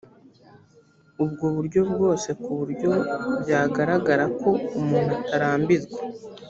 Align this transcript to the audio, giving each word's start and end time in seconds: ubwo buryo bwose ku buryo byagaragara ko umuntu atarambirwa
ubwo 1.23 1.45
buryo 1.55 1.81
bwose 1.91 2.29
ku 2.41 2.49
buryo 2.59 2.89
byagaragara 3.41 4.25
ko 4.39 4.49
umuntu 4.79 5.11
atarambirwa 5.19 5.99